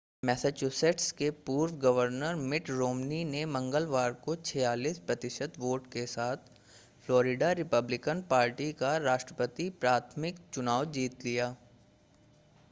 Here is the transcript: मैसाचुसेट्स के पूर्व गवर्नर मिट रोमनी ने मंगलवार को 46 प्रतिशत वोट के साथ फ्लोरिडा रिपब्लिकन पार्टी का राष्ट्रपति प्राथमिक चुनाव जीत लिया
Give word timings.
मैसाचुसेट्स 0.23 1.11
के 1.11 1.29
पूर्व 1.47 1.75
गवर्नर 1.79 2.35
मिट 2.45 2.69
रोमनी 2.69 3.23
ने 3.25 3.43
मंगलवार 3.47 4.13
को 4.23 4.35
46 4.37 4.97
प्रतिशत 5.07 5.59
वोट 5.59 5.91
के 5.91 6.05
साथ 6.07 6.49
फ्लोरिडा 7.05 7.51
रिपब्लिकन 7.61 8.21
पार्टी 8.29 8.71
का 8.73 8.95
राष्ट्रपति 9.05 9.69
प्राथमिक 9.79 10.39
चुनाव 10.53 10.85
जीत 10.91 11.25
लिया 11.25 11.55